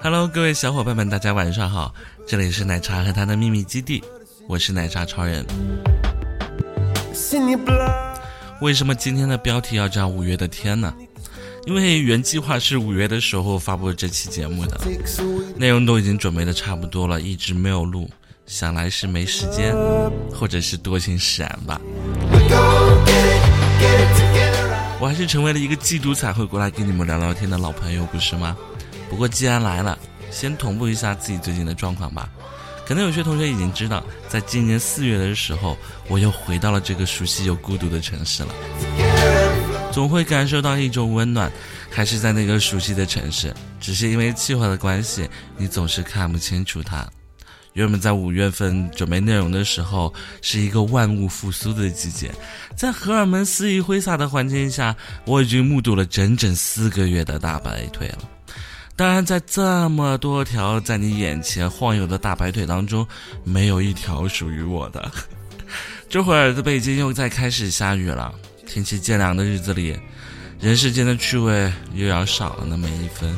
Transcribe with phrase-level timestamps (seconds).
[0.00, 1.92] Hello，各位小伙伴们，大家晚上好，
[2.28, 4.04] 这里是奶茶和他的秘密基地，
[4.46, 5.44] 我是奶茶超人。
[8.62, 10.94] 为什么今天的标题要叫五月的天呢？
[11.66, 14.80] 因为原计划是五月的时候发布这期节目的，
[15.56, 18.08] 内容都已经准备的差不多了，一直没有录，
[18.46, 19.74] 想来是没时间，
[20.32, 21.80] 或者是多情使然吧。
[25.00, 28.56] 我还是成为了一个季度才会过来跟你们聊聊天的老朋友，不是吗？
[29.10, 29.98] 不过既然来了，
[30.30, 32.28] 先同步一下自己最近的状况吧。
[32.86, 35.76] 可能有些同学已经知道，在今年四月的时候，
[36.08, 38.54] 我又回到了这个熟悉又孤独的城市了。
[39.92, 41.52] 总会感受到一种温暖，
[41.90, 47.06] 还是在那个熟悉的城市，只是因为气候的关系，你总是看不清楚它。
[47.74, 52.30] 原本在五月份准备内容的时候，是一个万物复苏的季节，
[52.76, 54.94] 在荷尔蒙肆意挥洒的环境下，
[55.24, 58.18] 我已经目睹了整整四个月的大白腿了。
[59.02, 63.04] 当然，在这么多条在你眼前晃悠的大白腿当中，
[63.42, 65.10] 没有一条属于我的。
[66.08, 68.32] 这会儿的北京又在开始下雨了。
[68.64, 69.98] 天气渐凉的日子里，
[70.60, 73.36] 人世间的趣味又要少了那么一分。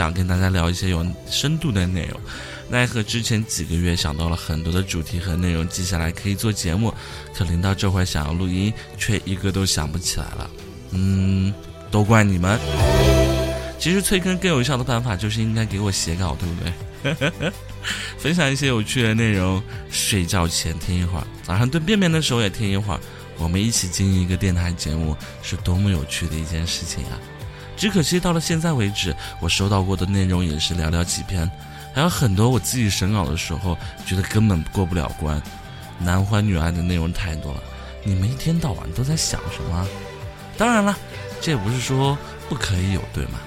[0.00, 2.18] 想跟大家聊一些有深度的内容，
[2.70, 6.90] 奈何之前几个月想到了很多的主题和内容，记下来可以做节目，
[7.34, 10.50] 可临到这会想要录音，却一个都想不起来了。
[10.92, 11.52] 嗯，
[11.90, 12.58] 都怪你们。
[13.78, 17.52] 其实催更更有效的办法就是应该给我写稿，对不对？
[18.16, 23.00] 分享一些有趣的内容，睡觉前听一会儿，早上炖便便的时候也听一会儿，
[23.36, 27.20] 我们一起经营一个电台节目，是多么有趣的一件事情啊！
[27.80, 31.50] 只可惜到了现在为止，我收到过的内容也是寥寥几篇，
[31.94, 33.74] 还有很多我自己审稿的时候
[34.04, 35.40] 觉得根本过不了关。
[35.98, 37.62] 男欢女爱的内容太多了，
[38.04, 39.88] 你们一天到晚都在想什么？
[40.58, 40.94] 当然了，
[41.40, 42.18] 这也不是说
[42.50, 43.40] 不可以有，对吗？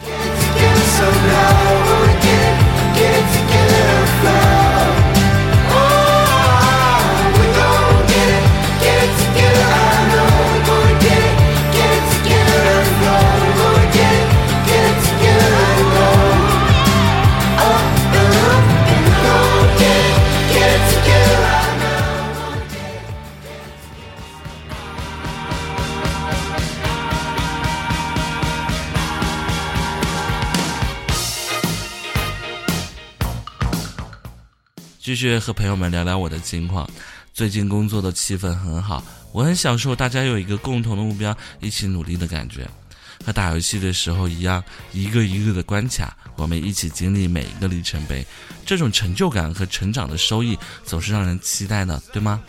[35.03, 36.89] 继续和朋友们聊聊我的近况。
[37.33, 39.03] 最近工作的气氛很好，
[39.33, 42.65] 我很享受大家有一个共同的目标，一起努力的感觉。
[43.25, 48.25] 和打游戏的时候一样，一个一个的关卡，我们一起经历每一个里程碑，
[48.65, 52.41] 这种成就感和成长的收益总是让人期待的，对吗？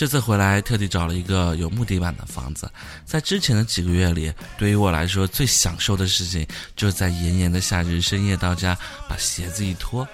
[0.00, 2.66] 这次回来特地找了一个有木地板的房子，
[3.04, 8.74] 在之前的几个月里，对于我来说最享受的事情，就是在炎炎的夏日深夜到家，
[9.06, 10.08] 把鞋子一脱，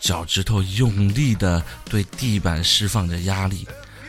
[0.00, 3.64] 脚趾头用力的对地板释放着压力，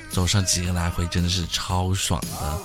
[0.09, 2.59] 走上几个来回，真的是超爽的。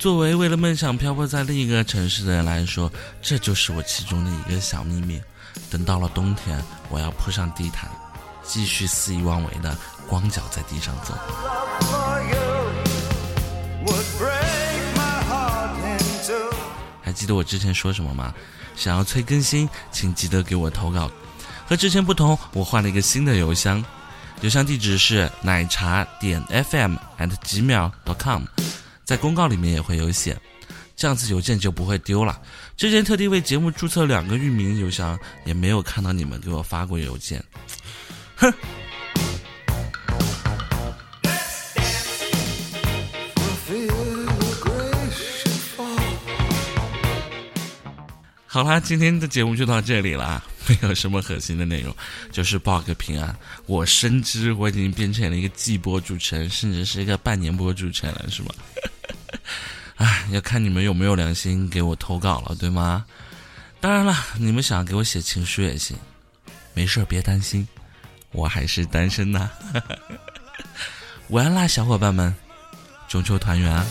[0.00, 2.92] 作为为了梦想漂泊在另一个城市的人来说，
[3.22, 5.22] 这就是我其中的一个小秘密。
[5.70, 7.88] 等到了冬天，我要铺上地毯，
[8.46, 9.76] 继续肆意妄为的。
[10.08, 11.14] 光脚在地上走。
[17.02, 18.32] 还记得我之前说什么吗？
[18.76, 21.10] 想要催更新，请记得给我投稿。
[21.66, 23.84] 和之前不同，我换了一个新的邮箱，
[24.42, 28.44] 邮箱地址是奶茶点 FM at gmail.com，
[29.04, 30.38] 在公告里面也会有写，
[30.94, 32.40] 这样子邮件就不会丢了。
[32.76, 37.42] 之前特地为节目注册两个域名邮箱，也没有看到你们给我发过邮件，
[38.36, 38.52] 哼。
[48.46, 50.42] 好啦，今天的节目就到这里啦。
[50.66, 51.94] 没有什么核心的内容，
[52.32, 53.36] 就是报个平安。
[53.66, 58.48] 我深知我已经变成了一个季播主持人，甚至是一个半年播主持人了，是吗？
[59.96, 63.04] 哎，要看你们有没有良心给我投稿了，对吗？
[63.78, 65.96] 当然了，你们想给我写情书也行，
[66.74, 67.68] 没事别担心。
[68.36, 69.50] 我还是单身呢。
[71.30, 72.32] 晚安啦，小伙伴们，
[73.08, 73.84] 中秋团圆啊！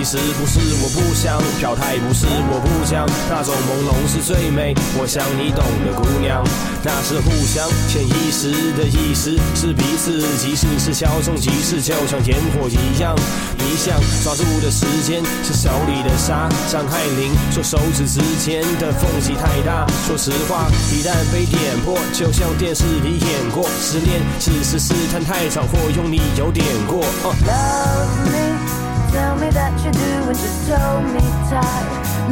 [0.00, 1.98] 其实不是我不想表态？
[1.98, 4.72] 不是我不想，那种朦胧是最美。
[4.96, 6.42] 我想你懂的，姑娘，
[6.82, 8.48] 那是互相潜意识
[8.80, 13.14] 的意思，是彼此即使是稍纵即逝，就像烟火一样。
[13.58, 13.92] 你想
[14.24, 16.48] 抓住的时间是手里的沙。
[16.72, 19.84] 张爱玲说手指之间的缝隙太大。
[20.08, 20.64] 说实话，
[20.96, 27.04] 一旦被点破，就像电视里演过，失恋只是试探太早，或用力有点过。
[27.44, 28.79] Love me。
[29.12, 31.20] Tell me that you're doing, just hold me
[31.50, 31.88] tight.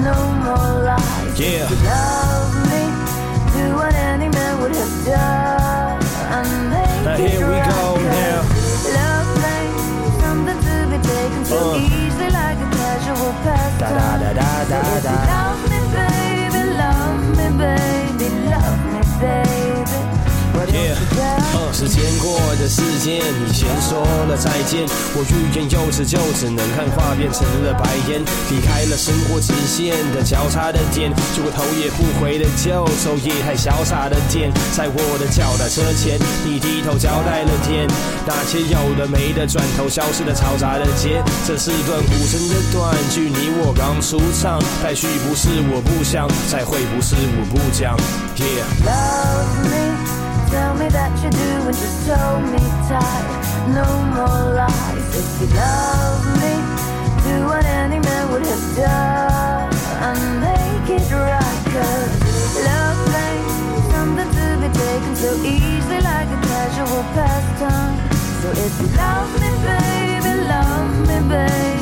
[0.07, 0.15] No
[0.45, 1.39] more lies.
[1.39, 1.65] Yeah.
[1.67, 2.83] If you love me,
[3.55, 5.99] do what any man would have done.
[6.37, 8.41] And now here we right, go now.
[8.99, 11.79] Love ain't something to be taken so Uh.
[11.83, 13.95] easily like a casual pastime.
[13.99, 15.48] Da da da da da da.
[22.59, 24.83] 的世界，你先说了再见。
[25.15, 28.21] 我欲言又止，就只能看画变成了白烟。
[28.51, 34.53] 离开了生活直线的交叉的点，结果头也不回的就走，也太潇洒的点。
[34.75, 37.87] 在我的脚踏车前，你低头交代了点，
[38.27, 41.23] 那些有的没的，转头消失的嘈杂的街。
[41.47, 47.97] 这是段无声的短剧，你我刚出场，待续不是我不想，再会不是我不讲。
[48.37, 48.67] Yeah。
[48.85, 50.18] Love me,
[50.51, 53.27] Tell me that you do and just hold me tight.
[53.69, 53.85] No
[54.17, 55.09] more lies.
[55.13, 56.55] If you love me,
[57.25, 59.69] do what any man would have done
[60.09, 61.61] and make it right.
[61.69, 62.13] Cause
[62.65, 67.97] love ain't something to be taken so easily like a casual pastime.
[68.41, 71.78] So if you love me, baby, love me, baby.